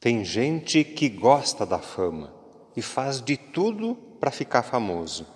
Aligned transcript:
Tem 0.00 0.24
gente 0.24 0.82
que 0.82 1.10
gosta 1.10 1.66
da 1.66 1.78
fama 1.78 2.32
e 2.74 2.80
faz 2.80 3.20
de 3.20 3.36
tudo 3.36 3.94
para 4.18 4.30
ficar 4.30 4.62
famoso. 4.62 5.26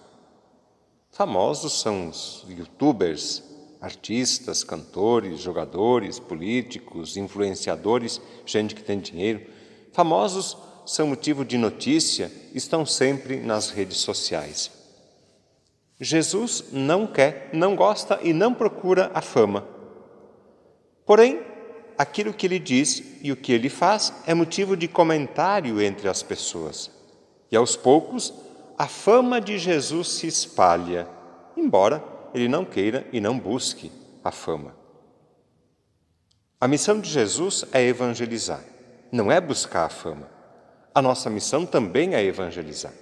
Famosos 1.12 1.82
são 1.82 2.08
os 2.08 2.46
youtubers, 2.48 3.42
artistas, 3.78 4.64
cantores, 4.64 5.40
jogadores, 5.40 6.18
políticos, 6.18 7.18
influenciadores, 7.18 8.18
gente 8.46 8.74
que 8.74 8.82
tem 8.82 8.98
dinheiro. 8.98 9.46
Famosos 9.92 10.56
são 10.86 11.08
motivo 11.08 11.44
de 11.44 11.58
notícia, 11.58 12.32
estão 12.54 12.86
sempre 12.86 13.40
nas 13.40 13.68
redes 13.68 13.98
sociais. 13.98 14.70
Jesus 16.00 16.64
não 16.72 17.06
quer, 17.06 17.50
não 17.52 17.76
gosta 17.76 18.18
e 18.22 18.32
não 18.32 18.54
procura 18.54 19.10
a 19.12 19.20
fama. 19.20 19.68
Porém, 21.04 21.53
aquilo 21.96 22.32
que 22.32 22.46
ele 22.46 22.58
diz 22.58 23.02
e 23.22 23.30
o 23.32 23.36
que 23.36 23.52
ele 23.52 23.68
faz 23.68 24.12
é 24.26 24.34
motivo 24.34 24.76
de 24.76 24.88
comentário 24.88 25.80
entre 25.80 26.08
as 26.08 26.22
pessoas. 26.22 26.90
E 27.50 27.56
aos 27.56 27.76
poucos, 27.76 28.32
a 28.76 28.86
fama 28.86 29.40
de 29.40 29.58
Jesus 29.58 30.08
se 30.08 30.26
espalha, 30.26 31.08
embora 31.56 32.02
ele 32.34 32.48
não 32.48 32.64
queira 32.64 33.06
e 33.12 33.20
não 33.20 33.38
busque 33.38 33.92
a 34.22 34.30
fama. 34.30 34.74
A 36.60 36.66
missão 36.66 36.98
de 36.98 37.08
Jesus 37.08 37.64
é 37.72 37.82
evangelizar, 37.82 38.64
não 39.12 39.30
é 39.30 39.40
buscar 39.40 39.84
a 39.84 39.90
fama. 39.90 40.28
A 40.94 41.02
nossa 41.02 41.28
missão 41.28 41.66
também 41.66 42.14
é 42.14 42.22
evangelizar. 42.22 42.92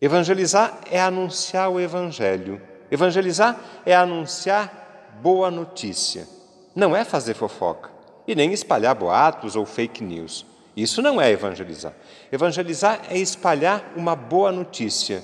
Evangelizar 0.00 0.80
é 0.90 1.00
anunciar 1.00 1.70
o 1.70 1.78
Evangelho. 1.78 2.60
Evangelizar 2.90 3.58
é 3.86 3.94
anunciar 3.94 5.18
boa 5.22 5.48
notícia. 5.48 6.26
Não 6.74 6.96
é 6.96 7.04
fazer 7.04 7.34
fofoca 7.34 7.90
e 8.26 8.34
nem 8.34 8.52
espalhar 8.52 8.94
boatos 8.94 9.56
ou 9.56 9.66
fake 9.66 10.02
news. 10.02 10.46
Isso 10.76 11.02
não 11.02 11.20
é 11.20 11.30
evangelizar. 11.30 11.94
Evangelizar 12.30 13.02
é 13.10 13.18
espalhar 13.18 13.92
uma 13.94 14.16
boa 14.16 14.50
notícia, 14.50 15.22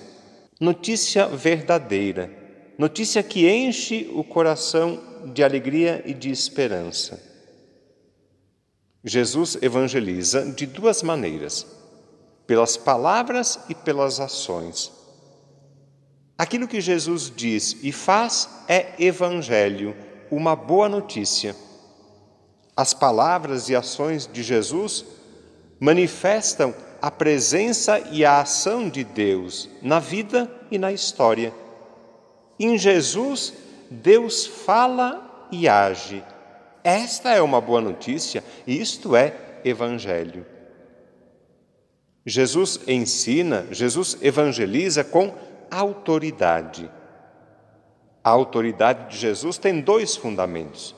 notícia 0.61 1.27
verdadeira, 1.27 2.31
notícia 2.77 3.23
que 3.23 3.49
enche 3.49 4.11
o 4.15 4.23
coração 4.23 5.01
de 5.33 5.43
alegria 5.43 6.03
e 6.05 6.13
de 6.13 6.31
esperança. 6.31 7.23
Jesus 9.05 9.57
evangeliza 9.62 10.53
de 10.53 10.67
duas 10.67 11.03
maneiras 11.03 11.67
pelas 12.47 12.77
palavras 12.77 13.59
e 13.69 13.75
pelas 13.75 14.21
ações. 14.21 14.91
Aquilo 16.37 16.69
que 16.69 16.81
Jesus 16.81 17.33
diz 17.35 17.77
e 17.83 17.91
faz 17.91 18.49
é 18.69 18.95
evangelho, 18.99 19.95
uma 20.31 20.55
boa 20.55 20.89
notícia. 20.89 21.55
As 22.77 22.95
palavras 22.95 23.69
e 23.69 23.77
ações 23.77 24.29
de 24.33 24.43
Jesus 24.43 25.05
manifestam 25.81 26.75
a 27.01 27.11
presença 27.11 28.01
e 28.11 28.25
a 28.25 28.41
ação 28.41 28.89
de 28.89 29.05
Deus 29.05 29.69
na 29.83 29.99
vida 29.99 30.51
e 30.71 30.79
na 30.79 30.93
história. 30.93 31.53
Em 32.59 32.77
Jesus, 32.77 33.53
Deus 33.91 34.47
fala 34.47 35.49
e 35.51 35.69
age. 35.69 36.25
Esta 36.83 37.31
é 37.31 37.43
uma 37.43 37.61
boa 37.61 37.81
notícia, 37.81 38.43
isto 38.67 39.15
é 39.15 39.34
evangelho. 39.65 40.45
Jesus 42.25 42.81
ensina, 42.87 43.67
Jesus 43.71 44.19
evangeliza 44.21 45.03
com 45.03 45.34
autoridade. 45.71 46.91
A 48.29 48.31
autoridade 48.31 49.09
de 49.09 49.17
Jesus 49.17 49.57
tem 49.57 49.81
dois 49.81 50.15
fundamentos. 50.15 50.95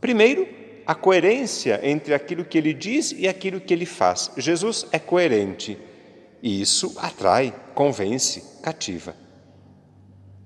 Primeiro, 0.00 0.48
a 0.84 0.92
coerência 0.92 1.78
entre 1.84 2.12
aquilo 2.12 2.44
que 2.44 2.58
ele 2.58 2.74
diz 2.74 3.12
e 3.12 3.28
aquilo 3.28 3.60
que 3.60 3.72
ele 3.72 3.86
faz. 3.86 4.28
Jesus 4.36 4.84
é 4.90 4.98
coerente 4.98 5.78
e 6.42 6.60
isso 6.60 6.96
atrai, 6.98 7.54
convence, 7.76 8.42
cativa. 8.60 9.14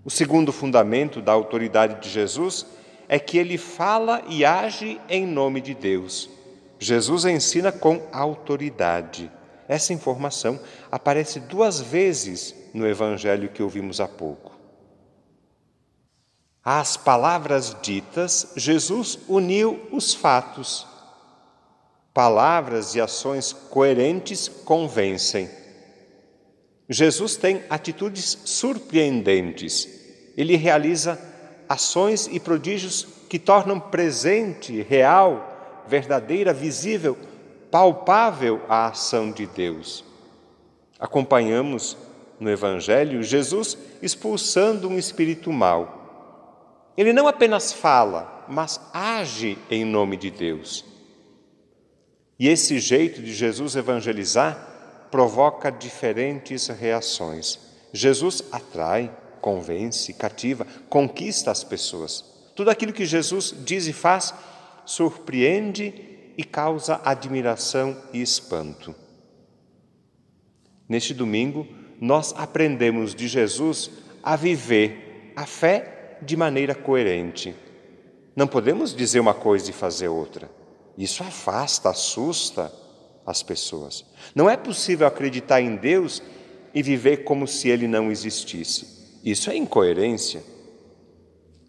O 0.04 0.10
segundo 0.10 0.52
fundamento 0.52 1.22
da 1.22 1.32
autoridade 1.32 2.02
de 2.02 2.10
Jesus 2.10 2.66
é 3.08 3.18
que 3.18 3.38
ele 3.38 3.56
fala 3.56 4.22
e 4.28 4.44
age 4.44 5.00
em 5.08 5.24
nome 5.26 5.62
de 5.62 5.72
Deus. 5.72 6.28
Jesus 6.78 7.24
ensina 7.24 7.72
com 7.72 8.02
autoridade. 8.12 9.32
Essa 9.66 9.94
informação 9.94 10.60
aparece 10.92 11.40
duas 11.40 11.80
vezes 11.80 12.54
no 12.74 12.86
evangelho 12.86 13.48
que 13.48 13.62
ouvimos 13.62 13.98
há 13.98 14.06
pouco. 14.06 14.55
Às 16.68 16.96
palavras 16.96 17.76
ditas, 17.80 18.48
Jesus 18.56 19.20
uniu 19.28 19.86
os 19.92 20.12
fatos. 20.12 20.84
Palavras 22.12 22.96
e 22.96 23.00
ações 23.00 23.52
coerentes 23.52 24.48
convencem. 24.48 25.48
Jesus 26.88 27.36
tem 27.36 27.62
atitudes 27.70 28.36
surpreendentes. 28.46 29.88
Ele 30.36 30.56
realiza 30.56 31.16
ações 31.68 32.26
e 32.26 32.40
prodígios 32.40 33.06
que 33.28 33.38
tornam 33.38 33.78
presente, 33.78 34.82
real, 34.82 35.84
verdadeira, 35.86 36.52
visível 36.52 37.16
palpável 37.70 38.60
a 38.68 38.86
ação 38.86 39.30
de 39.30 39.46
Deus. 39.46 40.04
Acompanhamos 40.98 41.96
no 42.40 42.50
Evangelho 42.50 43.22
Jesus 43.22 43.78
expulsando 44.02 44.88
um 44.88 44.98
espírito 44.98 45.52
mau. 45.52 46.05
Ele 46.96 47.12
não 47.12 47.28
apenas 47.28 47.72
fala, 47.72 48.44
mas 48.48 48.80
age 48.92 49.58
em 49.70 49.84
nome 49.84 50.16
de 50.16 50.30
Deus. 50.30 50.84
E 52.38 52.48
esse 52.48 52.78
jeito 52.78 53.22
de 53.22 53.32
Jesus 53.32 53.76
evangelizar 53.76 55.08
provoca 55.10 55.70
diferentes 55.70 56.68
reações. 56.68 57.58
Jesus 57.92 58.42
atrai, 58.52 59.14
convence, 59.40 60.12
cativa, 60.12 60.66
conquista 60.88 61.50
as 61.50 61.64
pessoas. 61.64 62.24
Tudo 62.54 62.70
aquilo 62.70 62.92
que 62.92 63.04
Jesus 63.04 63.54
diz 63.64 63.86
e 63.86 63.92
faz 63.92 64.34
surpreende 64.84 65.94
e 66.36 66.44
causa 66.44 67.00
admiração 67.04 67.96
e 68.12 68.20
espanto. 68.20 68.94
Neste 70.88 71.12
domingo, 71.14 71.66
nós 72.00 72.34
aprendemos 72.36 73.14
de 73.14 73.26
Jesus 73.26 73.90
a 74.22 74.36
viver 74.36 75.32
a 75.34 75.46
fé 75.46 75.95
de 76.22 76.36
maneira 76.36 76.74
coerente. 76.74 77.54
Não 78.34 78.46
podemos 78.46 78.94
dizer 78.94 79.20
uma 79.20 79.34
coisa 79.34 79.70
e 79.70 79.72
fazer 79.72 80.08
outra. 80.08 80.50
Isso 80.96 81.22
afasta, 81.22 81.90
assusta 81.90 82.72
as 83.24 83.42
pessoas. 83.42 84.04
Não 84.34 84.48
é 84.48 84.56
possível 84.56 85.06
acreditar 85.06 85.60
em 85.60 85.76
Deus 85.76 86.22
e 86.74 86.82
viver 86.82 87.24
como 87.24 87.46
se 87.46 87.68
ele 87.68 87.88
não 87.88 88.10
existisse. 88.10 89.18
Isso 89.24 89.50
é 89.50 89.56
incoerência. 89.56 90.42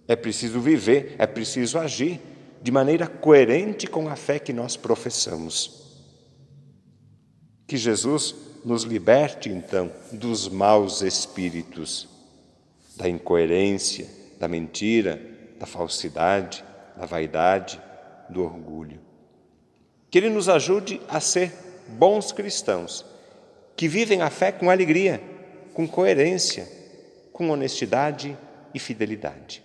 É 0.08 0.16
preciso 0.16 0.60
viver, 0.60 1.16
é 1.18 1.26
preciso 1.26 1.78
agir 1.78 2.20
de 2.62 2.72
maneira 2.72 3.08
coerente 3.08 3.88
com 3.88 4.08
a 4.08 4.16
fé 4.16 4.40
que 4.40 4.54
nós 4.54 4.78
professamos. 4.78 5.86
Que 7.68 7.78
Jesus 7.78 8.36
nos 8.64 8.84
liberte, 8.84 9.50
então, 9.50 9.92
dos 10.12 10.48
maus 10.48 11.02
espíritos, 11.02 12.08
da 12.96 13.08
incoerência, 13.08 14.08
da 14.40 14.48
mentira, 14.48 15.22
da 15.60 15.66
falsidade, 15.66 16.64
da 16.96 17.06
vaidade, 17.06 17.82
do 18.30 18.44
orgulho. 18.44 19.00
Que 20.10 20.18
Ele 20.18 20.30
nos 20.30 20.48
ajude 20.50 21.02
a 21.08 21.20
ser 21.20 21.52
bons 21.88 22.32
cristãos, 22.32 23.06
que 23.76 23.88
vivem 23.88 24.22
a 24.22 24.30
fé 24.30 24.52
com 24.52 24.70
alegria, 24.70 25.22
com 25.74 25.88
coerência, 25.88 26.68
com 27.32 27.50
honestidade 27.50 28.38
e 28.74 28.80
fidelidade. 28.80 29.64